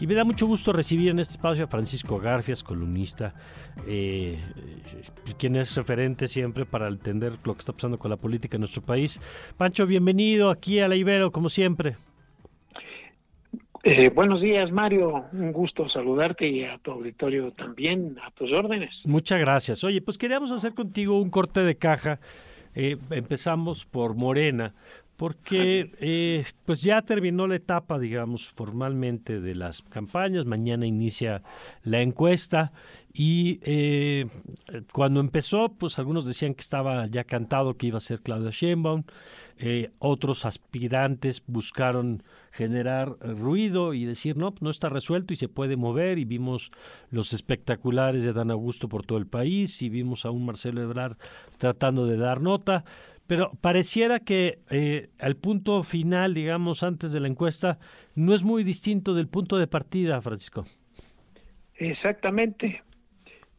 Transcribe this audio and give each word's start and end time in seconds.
Y 0.00 0.06
me 0.06 0.14
da 0.14 0.24
mucho 0.24 0.46
gusto 0.46 0.72
recibir 0.72 1.10
en 1.10 1.18
este 1.18 1.32
espacio 1.32 1.64
a 1.64 1.66
Francisco 1.66 2.18
Garfias, 2.18 2.64
columnista, 2.64 3.34
eh, 3.86 4.38
quien 5.38 5.56
es 5.56 5.76
referente 5.76 6.26
siempre 6.26 6.64
para 6.64 6.88
entender 6.88 7.34
lo 7.44 7.52
que 7.52 7.58
está 7.58 7.74
pasando 7.74 7.98
con 7.98 8.10
la 8.10 8.16
política 8.16 8.56
en 8.56 8.62
nuestro 8.62 8.80
país. 8.80 9.20
Pancho, 9.58 9.86
bienvenido 9.86 10.48
aquí 10.48 10.80
a 10.80 10.88
la 10.88 10.96
Ibero, 10.96 11.30
como 11.30 11.50
siempre. 11.50 11.96
Eh, 13.82 14.08
buenos 14.08 14.40
días, 14.40 14.72
Mario. 14.72 15.26
Un 15.32 15.52
gusto 15.52 15.86
saludarte 15.90 16.48
y 16.48 16.64
a 16.64 16.78
tu 16.78 16.92
auditorio 16.92 17.52
también, 17.52 18.16
a 18.26 18.30
tus 18.30 18.50
órdenes. 18.52 18.90
Muchas 19.04 19.38
gracias. 19.38 19.84
Oye, 19.84 20.00
pues 20.00 20.16
queríamos 20.16 20.50
hacer 20.50 20.72
contigo 20.72 21.20
un 21.20 21.28
corte 21.28 21.60
de 21.60 21.76
caja. 21.76 22.20
Eh, 22.74 22.96
empezamos 23.10 23.84
por 23.84 24.14
Morena, 24.14 24.74
porque 25.20 25.92
eh, 26.00 26.46
pues 26.64 26.80
ya 26.80 27.02
terminó 27.02 27.46
la 27.46 27.56
etapa, 27.56 27.98
digamos, 27.98 28.48
formalmente 28.48 29.38
de 29.38 29.54
las 29.54 29.82
campañas. 29.82 30.46
Mañana 30.46 30.86
inicia 30.86 31.42
la 31.82 32.00
encuesta 32.00 32.72
y 33.12 33.60
cuando 34.92 35.20
empezó, 35.20 35.74
pues 35.74 35.98
algunos 35.98 36.24
decían 36.24 36.54
que 36.54 36.62
estaba 36.62 37.06
ya 37.06 37.24
cantado 37.24 37.76
que 37.76 37.88
iba 37.88 37.98
a 37.98 38.00
ser 38.00 38.20
Claudia 38.22 38.48
Sheinbaum. 38.50 39.02
otros 39.98 40.46
aspirantes 40.46 41.42
buscaron 41.46 42.22
generar 42.50 43.16
eh, 43.22 43.32
ruido 43.32 43.94
y 43.94 44.04
decir, 44.04 44.36
no, 44.36 44.54
no 44.60 44.70
está 44.70 44.88
resuelto 44.88 45.32
y 45.32 45.36
se 45.36 45.48
puede 45.48 45.76
mover. 45.76 46.18
Y 46.18 46.24
vimos 46.24 46.70
los 47.10 47.32
espectaculares 47.32 48.24
de 48.24 48.32
Dan 48.32 48.50
Augusto 48.50 48.88
por 48.88 49.04
todo 49.04 49.18
el 49.18 49.26
país 49.26 49.82
y 49.82 49.88
vimos 49.88 50.24
a 50.24 50.30
un 50.30 50.46
Marcelo 50.46 50.82
Ebrard 50.82 51.16
tratando 51.58 52.06
de 52.06 52.16
dar 52.16 52.40
nota. 52.40 52.84
Pero 53.30 53.52
pareciera 53.60 54.18
que 54.18 54.58
eh, 54.70 55.08
al 55.20 55.36
punto 55.36 55.84
final, 55.84 56.34
digamos, 56.34 56.82
antes 56.82 57.12
de 57.12 57.20
la 57.20 57.28
encuesta, 57.28 57.78
no 58.16 58.34
es 58.34 58.42
muy 58.42 58.64
distinto 58.64 59.14
del 59.14 59.28
punto 59.28 59.56
de 59.56 59.68
partida, 59.68 60.20
Francisco. 60.20 60.64
Exactamente. 61.76 62.82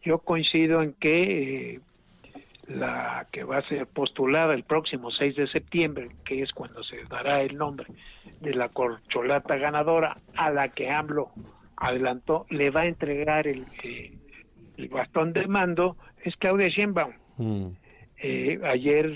Yo 0.02 0.18
coincido 0.18 0.82
en 0.82 0.92
que 0.96 1.76
eh, 1.76 1.80
la 2.68 3.28
que 3.32 3.46
va 3.46 3.60
a 3.60 3.68
ser 3.70 3.88
postulada 3.88 4.56
el 4.56 4.66
próximo 4.66 5.10
6 5.10 5.38
de 5.38 5.48
septiembre, 5.48 6.10
que 6.26 6.42
es 6.42 6.52
cuando 6.52 6.84
se 6.84 7.06
dará 7.06 7.42
el 7.42 7.56
nombre 7.56 7.88
de 8.42 8.54
la 8.54 8.68
corcholata 8.68 9.56
ganadora 9.56 10.18
a 10.36 10.52
la 10.52 10.68
que 10.68 10.90
AMLO 10.90 11.32
adelantó, 11.78 12.46
le 12.50 12.72
va 12.72 12.82
a 12.82 12.88
entregar 12.88 13.48
el, 13.48 13.66
eh, 13.84 14.18
el 14.76 14.90
bastón 14.90 15.32
de 15.32 15.48
mando, 15.48 15.96
es 16.26 16.36
Claudia 16.36 16.68
Sheinbaum. 16.68 17.14
Mm. 17.38 17.68
Eh, 18.24 18.60
ayer 18.64 19.12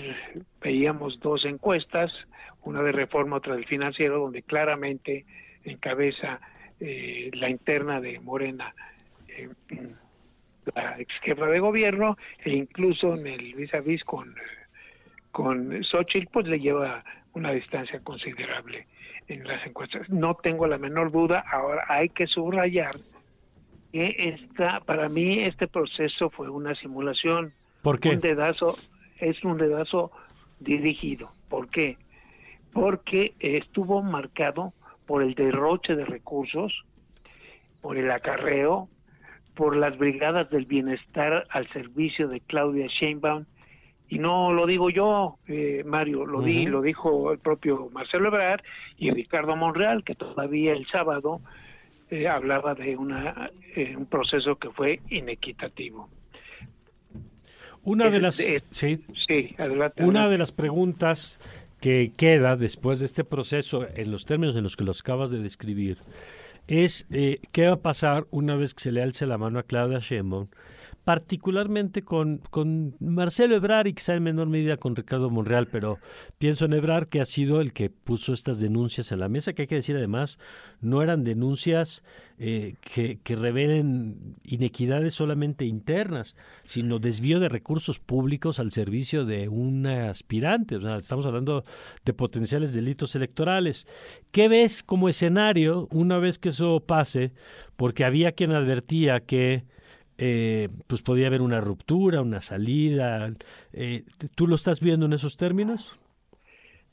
veíamos 0.60 1.20
dos 1.20 1.44
encuestas, 1.44 2.12
una 2.62 2.82
de 2.82 2.92
reforma, 2.92 3.36
otra 3.36 3.54
del 3.54 3.64
financiero, 3.66 4.18
donde 4.18 4.42
claramente 4.42 5.24
encabeza 5.64 6.40
eh, 6.80 7.30
la 7.34 7.48
interna 7.48 8.00
de 8.00 8.18
Morena 8.18 8.74
la 10.74 10.98
ex 10.98 11.12
jefa 11.22 11.46
de 11.46 11.60
gobierno 11.60 12.16
e 12.44 12.50
incluso 12.50 13.14
en 13.14 13.26
el 13.26 13.54
vis 13.54 13.72
a 13.74 13.80
vis 13.80 14.02
con, 14.04 14.34
con 15.30 15.82
Xochitl, 15.84 16.28
pues 16.32 16.46
le 16.46 16.58
lleva 16.58 17.04
una 17.34 17.52
distancia 17.52 18.00
considerable 18.00 18.86
en 19.28 19.46
las 19.46 19.64
encuestas. 19.66 20.08
No 20.08 20.34
tengo 20.34 20.66
la 20.66 20.78
menor 20.78 21.12
duda, 21.12 21.44
ahora 21.50 21.84
hay 21.88 22.08
que 22.08 22.26
subrayar 22.26 22.96
que 23.92 24.14
esta, 24.18 24.80
para 24.80 25.08
mí 25.08 25.44
este 25.44 25.68
proceso 25.68 26.30
fue 26.30 26.48
una 26.48 26.74
simulación. 26.74 27.52
¿Por 27.82 28.00
qué? 28.00 28.10
Un 28.10 28.20
dedazo, 28.20 28.76
es 29.18 29.42
un 29.44 29.58
dedazo 29.58 30.10
dirigido. 30.60 31.30
¿Por 31.48 31.68
qué? 31.68 31.96
Porque 32.72 33.34
estuvo 33.40 34.02
marcado 34.02 34.72
por 35.06 35.22
el 35.22 35.34
derroche 35.34 35.94
de 35.94 36.04
recursos, 36.04 36.84
por 37.80 37.96
el 37.96 38.10
acarreo, 38.10 38.88
por 39.54 39.76
las 39.76 39.96
brigadas 39.96 40.50
del 40.50 40.66
bienestar 40.66 41.46
al 41.50 41.68
servicio 41.68 42.28
de 42.28 42.40
Claudia 42.40 42.86
Sheinbaum 42.88 43.46
y 44.08 44.18
no 44.18 44.52
lo 44.52 44.66
digo 44.66 44.88
yo, 44.88 45.38
eh, 45.48 45.82
Mario, 45.84 46.26
lo 46.26 46.40
di, 46.40 46.66
lo 46.66 46.80
dijo 46.80 47.32
el 47.32 47.38
propio 47.38 47.88
Marcelo 47.92 48.28
Ebrard 48.28 48.60
y 48.98 49.10
Ricardo 49.10 49.56
Monreal, 49.56 50.04
que 50.04 50.14
todavía 50.14 50.72
el 50.72 50.86
sábado 50.86 51.40
eh, 52.10 52.28
hablaba 52.28 52.74
de 52.74 52.96
una 52.96 53.50
eh, 53.74 53.96
un 53.96 54.06
proceso 54.06 54.56
que 54.56 54.70
fue 54.70 55.00
inequitativo. 55.10 56.08
Una 57.86 58.10
de 58.10 58.20
las 58.20 58.34
sí, 58.70 58.98
una 59.98 60.28
de 60.28 60.38
las 60.38 60.52
preguntas 60.52 61.40
que 61.80 62.12
queda 62.16 62.56
después 62.56 62.98
de 62.98 63.06
este 63.06 63.22
proceso 63.22 63.86
en 63.94 64.10
los 64.10 64.24
términos 64.24 64.56
en 64.56 64.64
los 64.64 64.76
que 64.76 64.82
los 64.82 65.00
acabas 65.00 65.30
de 65.30 65.38
describir 65.38 65.98
es 66.66 67.06
eh, 67.10 67.38
qué 67.52 67.68
va 67.68 67.74
a 67.74 67.80
pasar 67.80 68.26
una 68.30 68.56
vez 68.56 68.74
que 68.74 68.82
se 68.82 68.92
le 68.92 69.02
alce 69.02 69.24
la 69.24 69.38
mano 69.38 69.60
a 69.60 69.62
Claudia 69.62 70.00
Sheinbaum, 70.00 70.48
particularmente 71.06 72.02
con, 72.02 72.38
con 72.50 72.96
Marcelo 72.98 73.54
Ebrar 73.54 73.86
y 73.86 73.94
quizá 73.94 74.14
en 74.14 74.24
menor 74.24 74.48
medida 74.48 74.76
con 74.76 74.96
Ricardo 74.96 75.30
Monreal, 75.30 75.68
pero 75.68 76.00
pienso 76.36 76.64
en 76.64 76.72
Ebrar 76.72 77.06
que 77.06 77.20
ha 77.20 77.24
sido 77.24 77.60
el 77.60 77.72
que 77.72 77.90
puso 77.90 78.32
estas 78.32 78.58
denuncias 78.58 79.12
en 79.12 79.20
la 79.20 79.28
mesa, 79.28 79.52
que 79.52 79.62
hay 79.62 79.68
que 79.68 79.76
decir 79.76 79.94
además, 79.94 80.40
no 80.80 81.02
eran 81.02 81.22
denuncias 81.22 82.02
eh, 82.40 82.74
que, 82.80 83.20
que, 83.22 83.36
revelen 83.36 84.34
inequidades 84.42 85.14
solamente 85.14 85.64
internas, 85.64 86.34
sino 86.64 86.98
desvío 86.98 87.38
de 87.38 87.50
recursos 87.50 88.00
públicos 88.00 88.58
al 88.58 88.72
servicio 88.72 89.24
de 89.24 89.48
un 89.48 89.86
aspirante. 89.86 90.74
O 90.74 90.80
sea, 90.80 90.96
estamos 90.96 91.24
hablando 91.24 91.64
de 92.04 92.14
potenciales 92.14 92.74
delitos 92.74 93.14
electorales. 93.14 93.86
¿Qué 94.32 94.48
ves 94.48 94.82
como 94.82 95.08
escenario 95.08 95.86
una 95.92 96.18
vez 96.18 96.40
que 96.40 96.48
eso 96.48 96.80
pase? 96.80 97.30
Porque 97.76 98.04
había 98.04 98.32
quien 98.32 98.50
advertía 98.50 99.20
que 99.20 99.75
eh, 100.18 100.68
pues 100.86 101.02
podía 101.02 101.26
haber 101.26 101.42
una 101.42 101.60
ruptura, 101.60 102.20
una 102.22 102.40
salida. 102.40 103.30
Eh, 103.72 104.04
¿Tú 104.34 104.46
lo 104.46 104.54
estás 104.54 104.80
viendo 104.80 105.06
en 105.06 105.12
esos 105.12 105.36
términos? 105.36 105.98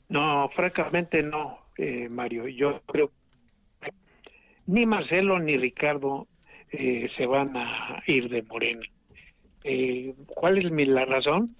No, 0.08 0.48
francamente 0.54 1.22
no, 1.22 1.58
eh, 1.78 2.08
Mario. 2.08 2.46
Yo 2.48 2.80
creo 2.86 3.10
que 3.80 3.92
ni 4.66 4.86
Marcelo 4.86 5.38
ni 5.38 5.56
Ricardo 5.56 6.26
eh, 6.70 7.08
se 7.16 7.26
van 7.26 7.56
a 7.56 8.02
ir 8.06 8.28
de 8.28 8.42
Morena. 8.42 8.82
¿Cuál 10.26 10.58
es 10.58 10.70
mi, 10.70 10.84
la 10.84 11.06
razón? 11.06 11.56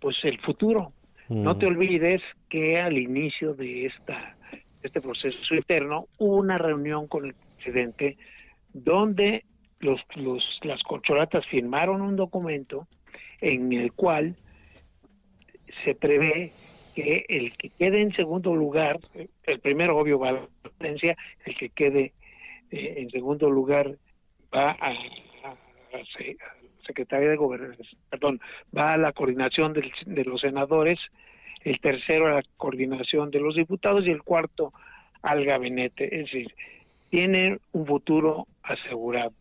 Pues 0.00 0.16
el 0.22 0.38
futuro. 0.40 0.92
No 1.28 1.58
te 1.58 1.66
mm. 1.66 1.68
olvides 1.68 2.22
que 2.48 2.80
al 2.80 2.96
inicio 2.96 3.52
de 3.54 3.86
esta 3.86 4.36
este 4.82 5.00
proceso 5.00 5.54
interno 5.54 6.06
hubo 6.18 6.36
una 6.36 6.58
reunión 6.58 7.06
con 7.08 7.26
el 7.26 7.34
presidente 7.34 8.16
donde 8.72 9.44
los, 9.80 10.00
los, 10.16 10.42
las 10.62 10.82
corcholatas 10.82 11.46
firmaron 11.46 12.00
un 12.00 12.16
documento 12.16 12.86
en 13.40 13.72
el 13.72 13.92
cual 13.92 14.36
se 15.84 15.94
prevé 15.94 16.52
que 16.94 17.24
el 17.28 17.56
que 17.56 17.70
quede 17.70 18.02
en 18.02 18.12
segundo 18.12 18.54
lugar, 18.54 18.98
el 19.44 19.60
primero 19.60 19.96
obvio 19.96 20.18
va 20.18 20.30
a 20.30 20.32
la 20.32 20.48
presidencia, 20.62 21.16
el 21.44 21.56
que 21.56 21.68
quede 21.70 22.12
eh, 22.70 22.94
en 22.98 23.10
segundo 23.10 23.50
lugar 23.50 23.96
va 24.54 24.72
a, 24.72 24.92
la 24.92 26.04
secretaria 26.84 27.30
de 27.30 27.36
gobernación, 27.36 27.86
perdón, 28.10 28.40
va 28.76 28.94
a 28.94 28.96
la 28.96 29.12
coordinación 29.12 29.72
de 29.72 30.24
los 30.24 30.40
senadores, 30.40 30.98
el 31.62 31.80
tercero 31.80 32.26
a 32.26 32.30
la 32.36 32.42
coordinación 32.56 33.30
de 33.30 33.40
los 33.40 33.54
diputados 33.54 34.06
y 34.06 34.10
el 34.10 34.22
cuarto 34.22 34.72
al 35.22 35.44
gabinete. 35.44 36.04
Es 36.20 36.26
decir, 36.26 36.54
tiene 37.10 37.58
un 37.72 37.86
futuro 37.86 38.46
asegurado. 38.62 39.32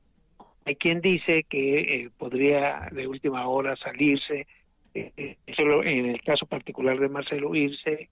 Hay 0.67 0.75
quien 0.75 0.99
dice 0.99 1.45
que 1.47 1.79
eh, 1.79 2.09
podría 2.17 2.89
de 2.91 3.07
última 3.07 3.47
hora 3.47 3.77
salirse, 3.77 4.47
eh, 4.93 5.13
eh, 5.15 5.37
solo 5.55 5.81
en 5.81 6.07
el 6.07 6.21
caso 6.21 6.45
particular 6.45 6.99
de 6.99 7.07
Marcelo, 7.07 7.55
irse 7.55 8.09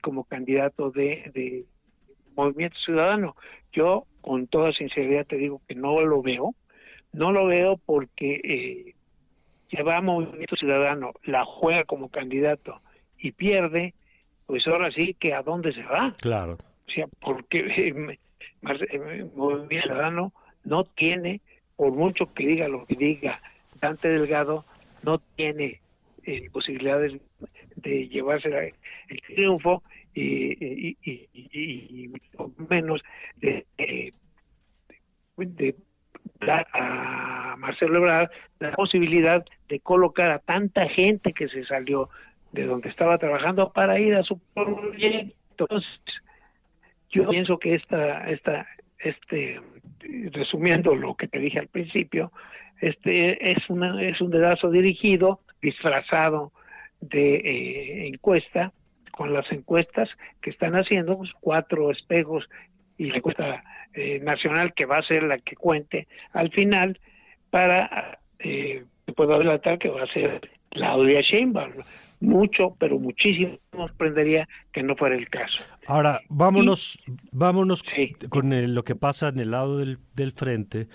como 0.00 0.22
candidato 0.22 0.92
de, 0.92 1.64
Movimiento 2.36 2.78
Ciudadano. 2.84 3.34
Yo, 3.72 4.06
con 4.20 4.46
toda 4.46 4.72
sinceridad, 4.72 5.26
te 5.26 5.36
digo 5.36 5.60
que 5.66 5.74
no 5.74 6.00
lo 6.00 6.22
veo. 6.22 6.54
No 7.12 7.32
lo 7.32 7.46
veo 7.46 7.76
porque 7.84 8.94
ya 9.72 9.82
va 9.82 10.00
Movimiento 10.00 10.54
Ciudadano, 10.54 11.10
la 11.24 11.44
juega 11.44 11.82
como 11.82 12.08
candidato 12.08 12.80
y 13.18 13.32
pierde, 13.32 13.94
pues 14.46 14.64
ahora 14.68 14.92
sí 14.92 15.16
que 15.18 15.34
a 15.34 15.42
dónde 15.42 15.72
se 15.72 15.82
va. 15.82 16.14
Claro. 16.20 16.56
O 16.86 16.92
sea, 16.92 17.08
porque 17.20 18.16
Movimiento 19.34 19.88
Ciudadano 19.88 20.32
no 20.62 20.84
tiene 20.84 21.40
por 21.80 21.92
mucho 21.92 22.30
que 22.34 22.46
diga 22.46 22.68
lo 22.68 22.84
que 22.84 22.94
diga 22.94 23.40
Dante 23.80 24.08
Delgado, 24.08 24.66
no 25.02 25.16
tiene 25.36 25.80
eh, 26.24 26.50
posibilidades 26.50 27.18
de 27.76 28.06
llevarse 28.06 28.74
el 29.08 29.22
triunfo 29.22 29.82
y, 30.12 30.94
y, 31.02 32.12
menos 32.68 33.00
de, 33.36 33.64
de, 35.38 35.74
dar 36.40 36.66
a 36.74 37.56
Marcelo 37.56 37.96
Ebrard 37.96 38.30
la 38.58 38.72
posibilidad 38.72 39.42
de 39.70 39.80
colocar 39.80 40.32
a 40.32 40.38
tanta 40.40 40.86
gente 40.86 41.32
que 41.32 41.48
se 41.48 41.64
salió 41.64 42.10
de 42.52 42.66
donde 42.66 42.90
estaba 42.90 43.16
trabajando 43.16 43.72
para 43.72 43.98
ir 43.98 44.16
a 44.16 44.22
su 44.22 44.38
proyecto. 44.52 45.34
Entonces, 45.52 45.88
yo 47.08 47.26
pienso 47.30 47.58
que 47.58 47.74
esta, 47.74 48.30
esta, 48.30 48.66
este 48.98 49.62
resumiendo 50.32 50.94
lo 50.94 51.14
que 51.14 51.28
te 51.28 51.38
dije 51.38 51.58
al 51.58 51.68
principio, 51.68 52.32
este 52.80 53.52
es, 53.52 53.58
una, 53.68 54.02
es 54.02 54.20
un 54.20 54.30
dedazo 54.30 54.70
dirigido, 54.70 55.40
disfrazado 55.60 56.52
de 57.00 57.36
eh, 57.36 58.08
encuesta, 58.08 58.72
con 59.10 59.34
las 59.34 59.50
encuestas 59.52 60.08
que 60.40 60.50
están 60.50 60.74
haciendo, 60.74 61.18
pues, 61.18 61.30
cuatro 61.40 61.90
espejos 61.90 62.48
y 62.96 63.10
la 63.10 63.18
encuesta 63.18 63.62
eh, 63.92 64.20
nacional 64.22 64.72
que 64.72 64.86
va 64.86 64.98
a 64.98 65.02
ser 65.02 65.24
la 65.24 65.38
que 65.38 65.56
cuente 65.56 66.06
al 66.32 66.50
final 66.50 66.98
para, 67.50 68.18
eh, 68.38 68.84
puedo 69.16 69.34
adelantar 69.34 69.78
que 69.78 69.88
va 69.88 70.04
a 70.04 70.12
ser 70.12 70.40
Claudia 70.70 71.20
Sheinbaum. 71.20 71.72
Mucho, 72.20 72.76
pero 72.78 72.98
muchísimo 72.98 73.58
nos 73.72 73.88
sorprendería 73.88 74.46
que 74.72 74.82
no 74.82 74.94
fuera 74.94 75.16
el 75.16 75.28
caso. 75.30 75.64
Ahora, 75.86 76.20
vámonos, 76.28 76.98
vámonos 77.32 77.82
con 78.28 78.74
lo 78.74 78.84
que 78.84 78.94
pasa 78.94 79.28
en 79.28 79.40
el 79.40 79.50
lado 79.50 79.78
del, 79.78 79.98
del 80.14 80.32
frente 80.32 80.88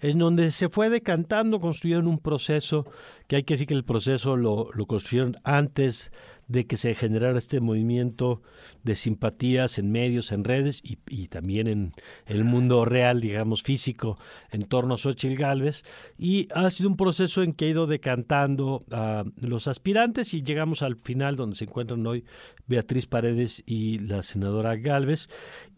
en 0.00 0.18
donde 0.18 0.50
se 0.50 0.68
fue 0.68 0.90
decantando, 0.90 1.60
construyeron 1.60 2.06
un 2.06 2.18
proceso, 2.18 2.86
que 3.26 3.36
hay 3.36 3.42
que 3.44 3.54
decir 3.54 3.66
que 3.66 3.74
el 3.74 3.84
proceso 3.84 4.36
lo, 4.36 4.70
lo 4.72 4.86
construyeron 4.86 5.36
antes 5.44 6.12
de 6.48 6.66
que 6.66 6.76
se 6.76 6.94
generara 6.94 7.38
este 7.38 7.60
movimiento 7.60 8.42
de 8.84 8.94
simpatías 8.94 9.78
en 9.78 9.90
medios, 9.90 10.30
en 10.30 10.44
redes 10.44 10.80
y, 10.84 10.98
y 11.08 11.28
también 11.28 11.66
en, 11.66 11.92
el 12.26 12.44
mundo 12.44 12.84
real, 12.84 13.20
digamos, 13.20 13.62
físico, 13.62 14.18
en 14.50 14.62
torno 14.62 14.94
a 14.94 14.98
Xochitl 14.98 15.36
Galvez. 15.36 15.84
Y 16.18 16.48
ha 16.54 16.70
sido 16.70 16.88
un 16.88 16.96
proceso 16.96 17.42
en 17.42 17.52
que 17.52 17.66
ha 17.66 17.68
ido 17.68 17.86
decantando 17.86 18.84
a 18.90 19.24
los 19.40 19.68
aspirantes 19.68 20.34
y 20.34 20.42
llegamos 20.42 20.82
al 20.82 20.96
final 20.96 21.36
donde 21.36 21.56
se 21.56 21.64
encuentran 21.64 22.06
hoy 22.06 22.24
Beatriz 22.66 23.06
Paredes 23.06 23.62
y 23.66 23.98
la 23.98 24.22
senadora 24.22 24.76
Galvez. 24.76 25.28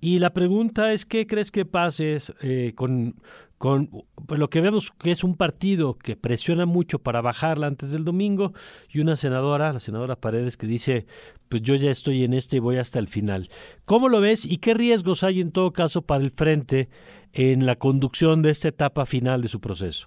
Y 0.00 0.19
la 0.19 0.32
pregunta 0.32 0.93
es, 0.93 1.06
¿qué 1.06 1.26
crees 1.26 1.50
que 1.50 1.65
pase 1.65 2.19
eh, 2.43 2.73
con 2.75 3.17
con 3.58 3.90
pues, 4.26 4.38
lo 4.38 4.49
que 4.49 4.60
vemos 4.60 4.93
que 4.93 5.10
es 5.10 5.25
un 5.25 5.37
partido 5.37 5.99
que 5.99 6.16
presiona 6.16 6.64
mucho 6.64 7.00
para 7.00 7.20
bajarla 7.20 7.66
antes 7.66 7.90
del 7.93 8.05
domingo 8.05 8.52
y 8.88 9.00
una 9.00 9.16
senadora, 9.16 9.72
la 9.72 9.81
senadora 9.81 10.16
Paredes, 10.16 10.56
que 10.56 10.66
dice, 10.66 11.06
pues 11.49 11.62
yo 11.62 11.75
ya 11.75 11.90
estoy 11.90 12.25
en 12.25 12.34
este 12.34 12.56
y 12.56 12.60
voy 12.60 12.78
hasta 12.78 12.99
el 12.99 13.08
final. 13.08 13.49
¿Cómo 13.84 14.08
lo 14.08 14.20
ves 14.20 14.46
y 14.46 14.58
qué 14.58 14.75
riesgos 14.75 15.25
hay 15.25 15.40
en 15.40 15.52
todo 15.52 15.72
caso 15.72 16.02
para 16.02 16.22
el 16.22 16.31
frente 16.31 16.88
en 17.32 17.66
la 17.66 17.76
conducción 17.76 18.43
de 18.43 18.50
esta 18.50 18.69
etapa 18.69 19.05
final 19.06 19.43
de 19.43 19.49
su 19.49 19.60
proceso? 19.60 20.06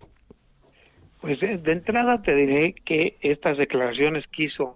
Pues 1.20 1.40
de 1.40 1.72
entrada 1.72 2.22
te 2.22 2.34
diré 2.34 2.74
que 2.74 3.18
estas 3.22 3.58
declaraciones 3.58 4.26
que 4.28 4.46
hizo 4.46 4.76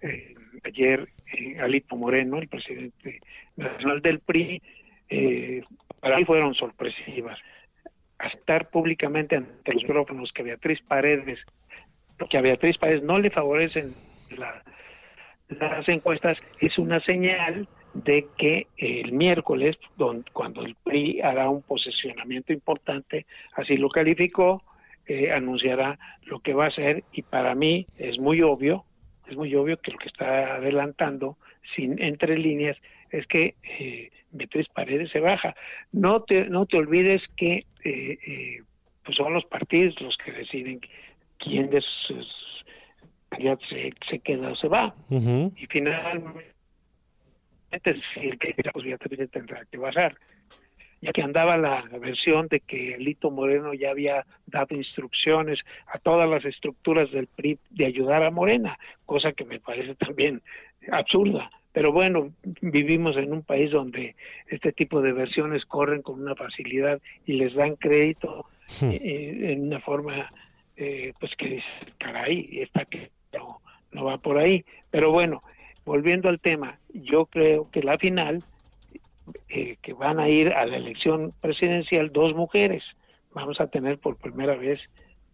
eh, 0.00 0.34
ayer 0.64 1.08
eh, 1.36 1.58
Alito 1.60 1.96
Moreno, 1.96 2.38
el 2.38 2.48
presidente 2.48 3.20
nacional 3.56 4.00
del 4.00 4.20
PRI, 4.20 4.62
eh, 5.10 5.62
para 6.00 6.16
mí 6.16 6.24
fueron 6.24 6.54
sorpresivas 6.54 7.38
aceptar 8.18 8.70
públicamente 8.70 9.36
ante 9.36 9.72
los 9.72 9.82
micrófonos 9.82 10.32
que 10.32 10.42
Beatriz 10.42 10.80
Paredes, 10.82 11.38
que 12.30 12.38
a 12.38 12.40
Beatriz 12.40 12.78
Paredes 12.78 13.02
no 13.02 13.18
le 13.18 13.30
favorecen 13.30 13.94
las 15.48 15.88
encuestas, 15.88 16.38
es 16.60 16.78
una 16.78 17.00
señal 17.00 17.68
de 17.94 18.26
que 18.36 18.66
el 18.76 19.12
miércoles, 19.12 19.76
cuando 20.32 20.64
el 20.64 20.74
PRI 20.84 21.20
hará 21.22 21.48
un 21.48 21.62
posicionamiento 21.62 22.52
importante, 22.52 23.26
así 23.54 23.76
lo 23.76 23.88
calificó, 23.88 24.62
eh, 25.06 25.32
anunciará 25.32 25.98
lo 26.24 26.40
que 26.40 26.52
va 26.52 26.64
a 26.64 26.68
hacer 26.68 27.04
y 27.12 27.22
para 27.22 27.54
mí 27.54 27.86
es 27.96 28.18
muy 28.18 28.42
obvio, 28.42 28.84
es 29.28 29.36
muy 29.36 29.54
obvio 29.54 29.78
que 29.78 29.92
lo 29.92 29.98
que 29.98 30.08
está 30.08 30.56
adelantando 30.56 31.36
sin 31.74 32.02
entre 32.02 32.36
líneas 32.38 32.76
es 33.10 33.26
que 33.26 33.54
eh, 33.78 34.10
Beatriz 34.32 34.68
Paredes 34.68 35.10
se 35.10 35.20
baja. 35.20 35.54
No 35.92 36.22
te, 36.22 36.46
no 36.46 36.66
te 36.66 36.76
olvides 36.76 37.22
que 37.36 37.64
eh, 37.84 38.18
eh, 38.26 38.62
pues 39.04 39.16
son 39.16 39.32
los 39.32 39.44
partidos 39.44 40.00
los 40.00 40.16
que 40.16 40.32
deciden 40.32 40.80
quién 41.38 41.70
de 41.70 41.80
sus 41.80 42.64
candidatos 43.28 43.68
se, 44.08 44.18
queda 44.20 44.50
o 44.50 44.56
se 44.56 44.68
va. 44.68 44.94
Y 45.10 45.66
finalmente, 45.68 46.44
el 47.70 48.38
que 48.38 48.54
pues 48.72 48.84
Beatriz 48.84 49.30
tendrá 49.30 49.64
que 49.66 49.78
bajar. 49.78 50.16
Ya 51.02 51.12
que 51.12 51.22
andaba 51.22 51.58
la 51.58 51.82
versión 52.00 52.48
de 52.48 52.60
que 52.60 52.96
Lito 52.98 53.30
Moreno 53.30 53.74
ya 53.74 53.90
había 53.90 54.24
dado 54.46 54.74
instrucciones 54.74 55.60
a 55.88 55.98
todas 55.98 56.28
las 56.28 56.44
estructuras 56.44 57.10
del 57.12 57.26
PRI 57.26 57.58
de 57.70 57.84
ayudar 57.84 58.22
a 58.22 58.30
Morena, 58.30 58.78
cosa 59.04 59.32
que 59.32 59.44
me 59.44 59.60
parece 59.60 59.94
también 59.94 60.42
absurda 60.90 61.50
pero 61.76 61.92
bueno, 61.92 62.32
vivimos 62.62 63.18
en 63.18 63.34
un 63.34 63.42
país 63.42 63.70
donde 63.70 64.16
este 64.48 64.72
tipo 64.72 65.02
de 65.02 65.12
versiones 65.12 65.66
corren 65.66 66.00
con 66.00 66.22
una 66.22 66.34
facilidad 66.34 67.02
y 67.26 67.34
les 67.34 67.52
dan 67.52 67.76
crédito 67.76 68.46
hmm. 68.80 68.90
eh, 68.92 69.00
eh, 69.04 69.52
en 69.52 69.66
una 69.66 69.80
forma, 69.80 70.32
eh, 70.78 71.12
pues 71.20 71.32
que 71.36 71.46
dice, 71.46 71.66
caray, 71.98 72.60
está 72.62 72.86
que 72.86 73.10
no, 73.34 73.60
no 73.92 74.04
va 74.04 74.16
por 74.16 74.38
ahí. 74.38 74.64
Pero 74.90 75.12
bueno, 75.12 75.42
volviendo 75.84 76.30
al 76.30 76.40
tema, 76.40 76.78
yo 76.94 77.26
creo 77.26 77.70
que 77.70 77.82
la 77.82 77.98
final, 77.98 78.42
que 79.46 79.92
van 79.98 80.18
a 80.18 80.30
ir 80.30 80.54
a 80.54 80.64
la 80.64 80.78
elección 80.78 81.34
presidencial 81.42 82.10
dos 82.10 82.34
mujeres, 82.34 82.84
vamos 83.34 83.60
a 83.60 83.66
tener 83.66 83.98
por 83.98 84.16
primera 84.16 84.56
vez 84.56 84.80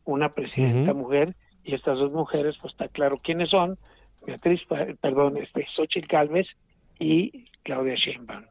una 0.04 0.30
presidenta 0.30 0.92
mujer 0.92 1.36
y 1.62 1.76
estas 1.76 1.98
dos 1.98 2.10
mujeres, 2.10 2.56
pues 2.60 2.74
está 2.74 2.88
claro 2.88 3.20
quiénes 3.22 3.50
son, 3.50 3.78
Perdón, 5.00 5.36
este, 5.36 5.66
Xochitl 5.76 6.08
Galvez 6.08 6.46
y 6.98 7.46
Claudia 7.62 7.94
Sheinbaum. 7.94 8.44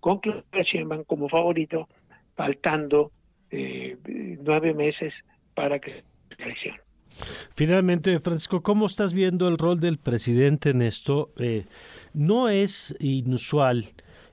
Con 0.00 0.18
Claudia 0.20 0.62
Sheinbaum 0.62 1.04
como 1.04 1.28
favorito, 1.28 1.88
faltando 2.34 3.12
eh, 3.50 3.96
nueve 4.42 4.74
meses 4.74 5.12
para 5.54 5.78
que 5.78 6.02
se 6.36 6.42
elección. 6.42 6.76
Finalmente, 7.54 8.18
Francisco, 8.20 8.62
¿cómo 8.62 8.86
estás 8.86 9.14
viendo 9.14 9.48
el 9.48 9.58
rol 9.58 9.80
del 9.80 9.98
presidente 9.98 10.70
en 10.70 10.82
esto? 10.82 11.32
Eh, 11.38 11.64
no 12.12 12.48
es 12.48 12.94
inusual 13.00 13.86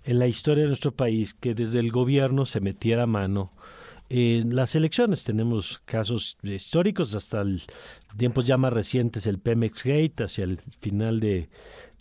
en 0.03 0.19
la 0.19 0.27
historia 0.27 0.63
de 0.63 0.69
nuestro 0.69 0.91
país 0.91 1.33
que 1.33 1.53
desde 1.53 1.79
el 1.79 1.91
gobierno 1.91 2.45
se 2.45 2.59
metiera 2.59 3.05
mano 3.05 3.53
en 4.09 4.55
las 4.55 4.75
elecciones. 4.75 5.23
Tenemos 5.23 5.81
casos 5.85 6.37
históricos 6.43 7.15
hasta 7.15 7.41
el, 7.41 7.63
tiempos 8.17 8.45
ya 8.45 8.57
más 8.57 8.73
recientes, 8.73 9.27
el 9.27 9.39
Pemex 9.39 9.83
Gate, 9.83 10.23
hacia 10.23 10.43
el 10.43 10.59
final 10.79 11.19
de, 11.19 11.49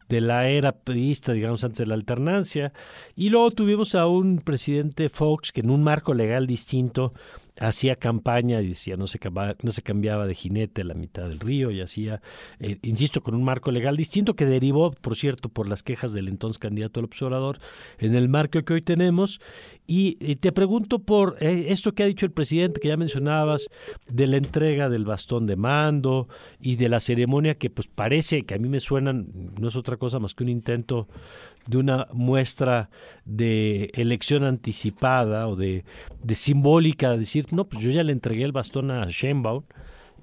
de 0.09 0.21
la 0.21 0.49
era 0.49 0.73
priista, 0.73 1.33
digamos, 1.33 1.65
antes 1.65 1.79
de 1.79 1.87
la 1.87 1.95
alternancia. 1.95 2.73
Y 3.17 3.31
luego 3.31 3.51
tuvimos 3.51 3.95
a 3.95 4.07
un 4.07 4.39
presidente 4.39 5.09
Fox 5.09 5.53
que 5.53 5.61
en 5.61 5.71
un 5.71 5.83
marco 5.83 6.15
legal 6.15 6.47
distinto 6.47 7.15
hacía 7.59 7.97
campaña 7.97 8.61
y 8.61 8.69
decía 8.69 8.97
no 8.97 9.07
se 9.07 9.19
cambiaba, 9.19 9.57
no 9.63 9.73
se 9.73 9.83
cambiaba 9.83 10.27
de 10.27 10.35
jinete 10.35 10.83
a 10.83 10.85
la 10.85 10.95
mitad 10.95 11.29
del 11.29 11.41
río 11.41 11.71
y 11.71 11.81
hacía, 11.81 12.23
eh, 12.61 12.79
insisto, 12.83 13.23
con 13.23 13.35
un 13.35 13.45
marco 13.45 13.71
legal 13.71 13.97
distinto 13.97 14.35
que 14.35 14.47
derivó, 14.47 14.91
por 14.91 15.17
cierto, 15.17 15.49
por 15.49 15.69
las 15.69 15.83
quejas 15.83 16.13
del 16.13 16.29
entonces 16.29 16.59
candidato 16.59 17.01
al 17.01 17.05
observador 17.05 17.59
en 17.99 18.15
el 18.15 18.29
marco 18.29 18.63
que 18.63 18.73
hoy 18.73 18.83
tenemos. 18.83 19.41
Y, 19.87 20.37
te 20.37 20.53
pregunto 20.53 21.01
por 21.01 21.37
eh, 21.41 21.67
esto 21.69 21.93
que 21.93 22.03
ha 22.03 22.07
dicho 22.07 22.25
el 22.25 22.33
presidente, 22.33 22.81
que 22.81 22.89
ya 22.89 22.97
mencionabas, 22.97 23.69
de 24.09 24.27
la 24.27 24.37
entrega 24.37 24.89
del 24.89 25.05
bastón 25.05 25.47
de 25.47 25.57
mando 25.57 26.29
y 26.61 26.77
de 26.77 26.89
la 26.89 27.01
ceremonia 27.01 27.57
que 27.57 27.69
pues 27.69 27.89
parece 27.89 28.43
que 28.43 28.55
a 28.55 28.59
mí 28.59 28.69
me 28.69 28.81
suenan, 28.81 29.27
no 29.59 29.69
es 29.69 29.77
otra 29.77 29.97
cosa 29.97 30.19
más 30.19 30.35
que 30.35 30.45
un 30.45 30.51
intento 30.51 31.09
de 31.67 31.77
una 31.77 32.09
muestra 32.13 32.91
de 33.25 33.91
elección 33.95 34.45
anticipada 34.45 35.47
o 35.49 35.57
de, 35.57 35.85
de 36.23 36.35
simbólica, 36.35 37.17
decir, 37.17 37.42
no, 37.51 37.65
pues 37.65 37.83
yo 37.83 37.91
ya 37.91 38.03
le 38.03 38.13
entregué 38.13 38.45
el 38.45 38.53
bastón 38.53 38.91
a 38.91 39.07
Sheinbaum 39.07 39.65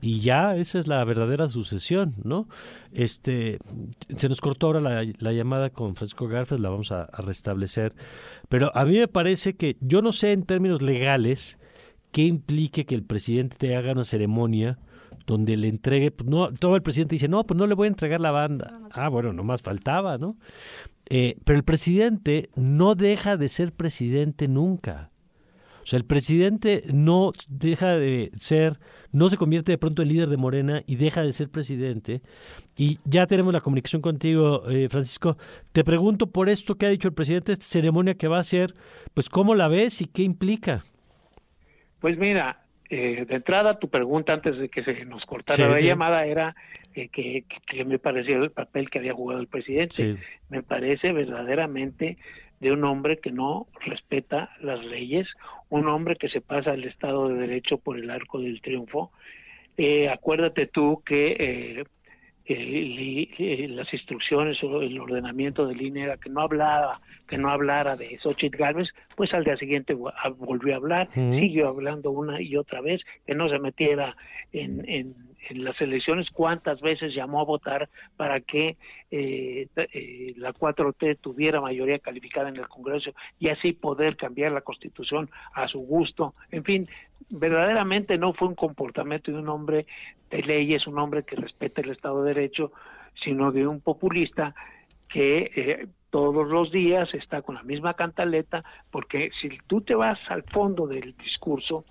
y 0.02 0.22
ya 0.22 0.56
esa 0.56 0.80
es 0.80 0.88
la 0.88 1.04
verdadera 1.04 1.50
sucesión, 1.50 2.16
¿no? 2.24 2.48
Este, 2.94 3.60
se 4.16 4.30
nos 4.30 4.40
cortó 4.40 4.68
ahora 4.68 4.80
la, 4.80 5.06
la 5.18 5.34
llamada 5.34 5.72
con 5.72 5.96
Francisco 5.96 6.28
Garfield, 6.28 6.62
la 6.62 6.70
vamos 6.70 6.92
a, 6.92 7.08
restablecer, 7.18 7.94
pero 8.48 8.72
a 8.76 8.86
mí 8.86 8.98
me 8.98 9.08
parece 9.08 9.56
que 9.56 9.78
yo 9.82 10.02
no 10.02 10.12
sé 10.12 10.32
en 10.32 10.44
términos 10.44 10.82
legales 10.82 11.58
qué 12.12 12.24
implique 12.24 12.86
que 12.86 12.96
el 12.96 13.04
presidente 13.04 13.58
te 13.58 13.76
haga 13.76 13.92
una 13.92 14.06
ceremonia 14.06 14.80
donde 15.26 15.58
le 15.58 15.68
entregue, 15.68 16.12
pues 16.12 16.30
no, 16.30 16.52
todo 16.54 16.76
el 16.76 16.82
presidente 16.82 17.16
dice, 17.16 17.28
no, 17.28 17.44
pues 17.44 17.58
no 17.58 17.68
le 17.68 17.76
voy 17.76 17.86
a 17.86 17.90
entregar 17.90 18.20
la 18.20 18.32
banda. 18.32 18.80
Ah, 18.92 19.10
bueno, 19.10 19.32
nomás 19.34 19.62
faltaba, 19.62 20.18
¿no? 20.18 20.38
Eh, 21.10 21.38
pero 21.44 21.58
el 21.58 21.64
presidente 21.64 22.50
no 22.56 22.96
deja 22.96 23.38
de 23.38 23.50
ser 23.50 23.74
presidente 23.74 24.48
nunca. 24.48 25.12
O 25.90 25.92
sea, 25.92 25.98
el 25.98 26.06
presidente 26.06 26.84
no 26.94 27.32
deja 27.48 27.98
de 27.98 28.30
ser, 28.36 28.78
no 29.12 29.28
se 29.28 29.38
convierte 29.38 29.72
de 29.72 29.80
pronto 29.80 30.04
en 30.04 30.10
líder 30.10 30.30
de 30.30 30.38
Morena 30.38 30.84
y 30.86 30.98
deja 30.98 31.24
de 31.24 31.34
ser 31.34 31.50
presidente. 31.50 32.22
Y 32.78 33.00
ya 33.06 33.26
tenemos 33.26 33.52
la 33.52 33.62
comunicación 33.62 34.00
contigo, 34.00 34.70
eh, 34.70 34.88
Francisco. 34.88 35.36
Te 35.72 35.84
pregunto 35.84 36.28
por 36.28 36.48
esto 36.48 36.76
que 36.76 36.86
ha 36.86 36.90
dicho 36.90 37.08
el 37.08 37.16
presidente, 37.16 37.54
esta 37.54 37.66
ceremonia 37.66 38.14
que 38.14 38.28
va 38.28 38.38
a 38.38 38.44
ser, 38.44 38.76
pues 39.16 39.30
cómo 39.30 39.56
la 39.56 39.68
ves 39.68 40.00
y 40.02 40.06
qué 40.06 40.22
implica. 40.22 40.86
Pues 42.00 42.20
mira, 42.20 42.62
eh, 42.92 43.26
de 43.26 43.36
entrada 43.38 43.80
tu 43.80 43.90
pregunta 43.90 44.32
antes 44.32 44.60
de 44.60 44.70
que 44.70 44.84
se 44.84 45.06
nos 45.06 45.26
cortara 45.26 45.70
la 45.70 45.82
llamada 45.82 46.24
era 46.24 46.56
eh, 46.94 47.10
que, 47.10 47.84
me 47.84 47.98
pareció 47.98 48.44
el 48.44 48.52
papel 48.52 48.92
que 48.92 49.00
había 49.00 49.16
jugado 49.16 49.42
el 49.42 49.48
presidente. 49.48 50.18
Me 50.50 50.62
parece 50.62 51.14
verdaderamente 51.14 52.20
de 52.60 52.72
un 52.72 52.84
hombre 52.84 53.20
que 53.20 53.32
no 53.32 53.68
respeta 53.86 54.52
las 54.62 54.84
leyes, 54.84 55.28
un 55.70 55.88
hombre 55.88 56.16
que 56.16 56.30
se 56.30 56.42
pasa 56.42 56.74
el 56.74 56.84
Estado 56.84 57.30
de 57.30 57.36
Derecho 57.36 57.78
por 57.78 57.98
el 57.98 58.10
arco 58.10 58.40
del 58.40 58.62
triunfo. 58.62 59.12
Eh, 59.78 60.10
acuérdate 60.10 60.68
tú 60.68 61.02
que 61.06 61.86
eh, 62.50 63.68
las 63.70 63.94
instrucciones 63.94 64.62
o 64.64 64.82
el 64.82 65.00
ordenamiento 65.00 65.68
de 65.68 65.76
línea 65.76 66.06
era 66.06 66.18
que 66.18 66.30
no 66.30 66.42
hablaba, 66.42 67.00
que 67.30 67.38
no 67.38 67.50
hablara 67.50 67.96
de 67.96 68.18
Xochitl 68.20 68.58
Gálvez, 68.58 68.90
pues 69.16 69.34
al 69.34 69.44
día 69.44 69.56
siguiente 69.58 69.94
volvió 69.94 70.74
a 70.74 70.78
hablar, 70.78 71.10
siguió 71.14 71.70
hablando 71.70 72.12
una 72.12 72.42
y 72.42 72.58
otra 72.58 72.82
vez, 72.82 73.02
que 73.26 73.36
no 73.36 73.48
se 73.50 73.60
metiera 73.60 74.16
en, 74.52 74.84
en 74.90 75.30
en 75.48 75.64
las 75.64 75.80
elecciones 75.82 76.30
cuántas 76.32 76.82
veces 76.82 77.14
llamó 77.14 77.42
a 77.42 77.46
votar 77.46 77.90
para 78.18 78.40
que 78.42 78.78
eh, 79.12 79.68
eh, 79.76 80.34
la 80.38 80.54
4T 80.54 81.18
tuviera 81.20 81.62
mayoría 81.62 82.00
calificada 82.00 82.50
en 82.50 82.58
el 82.58 82.68
Congreso 82.68 83.12
y 83.40 83.50
así 83.50 83.74
poder 83.74 84.16
cambiar 84.16 84.52
la 84.52 84.62
Constitución 84.62 85.30
a 85.54 85.68
su 85.68 85.80
gusto. 85.80 86.36
En 86.52 86.64
fin, 86.64 86.88
verdaderamente 87.30 88.18
no 88.18 88.34
fue 88.34 88.48
un 88.48 88.56
comportamiento 88.56 89.32
de 89.32 89.40
un 89.40 89.50
hombre 89.50 89.86
de 90.30 90.42
leyes, 90.44 90.86
un 90.88 91.00
hombre 91.00 91.24
que 91.24 91.36
respete 91.36 91.82
el 91.82 91.92
Estado 91.92 92.24
de 92.24 92.34
Derecho, 92.34 92.72
sino 93.24 93.52
de 93.52 93.68
un 93.68 93.82
populista 93.82 94.54
que 95.10 95.52
eh, 95.56 95.88
todos 96.10 96.48
los 96.48 96.72
días 96.72 97.14
está 97.14 97.42
con 97.42 97.56
la 97.56 97.64
misma 97.64 97.94
cantaleta, 97.96 98.64
porque 98.92 99.32
si 99.42 99.50
tú 99.68 99.82
te 99.82 99.96
vas 99.96 100.20
al 100.30 100.44
fondo 100.44 100.88
del 100.88 101.16
discurso, 101.18 101.84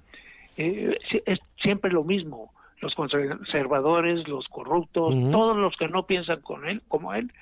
es 0.57 1.39
siempre 1.61 1.93
lo 1.93 2.03
mismo 2.03 2.51
los 2.81 2.95
conservadores, 2.95 4.27
los 4.29 4.47
corruptos, 4.49 5.15
todos 5.33 5.57
los 5.57 5.77
que 5.77 5.89
no 5.89 6.05
piensan 6.05 6.41
con 6.41 6.69
él, 6.69 6.83
como 6.89 7.13
él, 7.15 7.33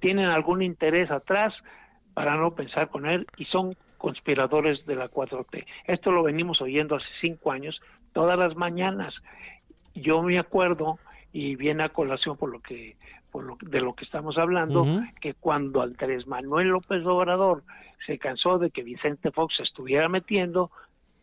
tienen 0.00 0.26
algún 0.26 0.62
interés 0.62 1.10
atrás 1.10 1.54
para 2.12 2.36
no 2.36 2.54
pensar 2.54 2.88
con 2.88 3.06
él 3.06 3.26
y 3.36 3.44
son 3.46 3.76
conspiradores 3.98 4.84
de 4.86 4.96
la 4.96 5.08
4T. 5.08 5.64
Esto 5.86 6.10
lo 6.10 6.22
venimos 6.22 6.60
oyendo 6.60 6.96
hace 6.96 7.06
cinco 7.20 7.52
años, 7.52 7.80
todas 8.12 8.38
las 8.38 8.56
mañanas. 8.56 9.14
Yo 9.94 10.22
me 10.22 10.38
acuerdo, 10.38 10.98
y 11.34 11.56
viene 11.56 11.82
a 11.82 11.88
colación 11.88 12.36
por 12.36 12.48
lo 12.48 12.60
que 12.60 12.96
por 13.32 13.42
lo, 13.42 13.58
de 13.60 13.80
lo 13.80 13.94
que 13.94 14.04
estamos 14.04 14.38
hablando, 14.38 14.86
que 15.20 15.34
cuando 15.34 15.82
Andrés 15.82 16.28
Manuel 16.28 16.68
López 16.68 17.04
Obrador 17.04 17.64
se 18.06 18.16
cansó 18.16 18.58
de 18.58 18.70
que 18.70 18.84
Vicente 18.84 19.32
Fox 19.32 19.56
se 19.56 19.64
estuviera 19.64 20.08
metiendo, 20.08 20.70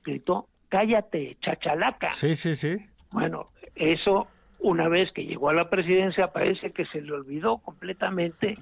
gritó, 0.03 0.47
cállate, 0.67 1.37
chachalaca. 1.39 2.11
Sí, 2.11 2.35
sí, 2.35 2.55
sí. 2.55 2.75
Bueno, 3.11 3.51
eso 3.75 4.27
una 4.59 4.89
vez 4.89 5.09
que 5.13 5.23
llegó 5.23 5.49
a 5.49 5.53
la 5.53 5.69
presidencia 5.69 6.33
parece 6.33 6.71
que 6.71 6.85
se 6.87 7.01
le 7.01 7.13
olvidó 7.13 7.59
completamente 7.59 8.55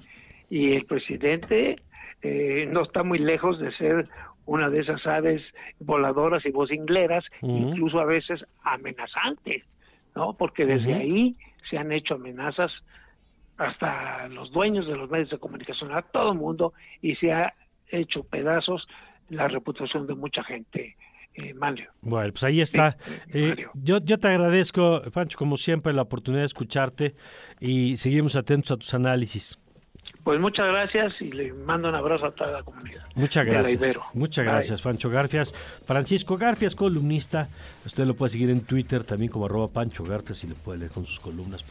y 0.48 0.74
el 0.74 0.84
presidente 0.84 1.82
eh, 2.22 2.68
no 2.70 2.82
está 2.82 3.02
muy 3.02 3.18
lejos 3.18 3.58
de 3.58 3.72
ser 3.72 4.08
una 4.46 4.70
de 4.70 4.82
esas 4.82 5.04
aves 5.04 5.42
voladoras 5.80 6.46
y 6.46 6.52
vocingleras, 6.52 7.24
incluso 7.42 7.98
a 7.98 8.04
veces 8.04 8.44
amenazantes, 8.62 9.64
¿no? 10.14 10.34
Porque 10.36 10.66
desde 10.66 10.94
ahí 10.94 11.36
se 11.68 11.78
han 11.78 11.92
hecho 11.92 12.14
amenazas 12.14 12.70
hasta 13.56 14.28
los 14.28 14.50
dueños 14.50 14.86
de 14.86 14.96
los 14.96 15.10
medios 15.10 15.30
de 15.30 15.38
comunicación, 15.38 15.92
a 15.92 16.02
todo 16.02 16.32
el 16.32 16.38
mundo, 16.38 16.72
y 17.02 17.14
se 17.16 17.32
ha 17.32 17.54
hecho 17.88 18.24
pedazos 18.24 18.86
la 19.28 19.48
reputación 19.48 20.06
de 20.06 20.14
mucha 20.14 20.42
gente 20.44 20.96
eh, 21.34 21.54
bueno, 21.54 22.32
pues 22.32 22.44
ahí 22.44 22.60
está. 22.60 22.96
Eh, 23.32 23.54
yo, 23.74 23.98
yo 24.02 24.18
te 24.18 24.28
agradezco, 24.28 25.02
Pancho, 25.12 25.38
como 25.38 25.56
siempre, 25.56 25.92
la 25.92 26.02
oportunidad 26.02 26.42
de 26.42 26.46
escucharte 26.46 27.14
y 27.60 27.96
seguimos 27.96 28.34
atentos 28.36 28.72
a 28.72 28.76
tus 28.76 28.92
análisis. 28.94 29.58
Pues 30.24 30.38
muchas 30.38 30.68
gracias 30.68 31.14
y 31.20 31.30
le 31.32 31.52
mando 31.52 31.88
un 31.88 31.94
abrazo 31.94 32.26
a 32.26 32.30
toda 32.30 32.50
la 32.52 32.62
comunidad. 32.62 33.04
Muchas 33.14 33.46
gracias. 33.46 33.96
Muchas 34.12 34.44
gracias, 34.44 34.82
Pancho 34.82 35.08
Garfias. 35.08 35.54
Francisco 35.86 36.36
Garfias, 36.36 36.74
columnista. 36.74 37.48
Usted 37.86 38.06
lo 38.06 38.14
puede 38.14 38.30
seguir 38.30 38.50
en 38.50 38.60
Twitter 38.60 39.02
también 39.04 39.30
como 39.30 39.46
arroba 39.46 39.68
Pancho 39.68 40.04
Garfias 40.04 40.44
y 40.44 40.48
le 40.48 40.54
puede 40.54 40.80
leer 40.80 40.90
con 40.90 41.06
sus 41.06 41.20
columnas. 41.20 41.62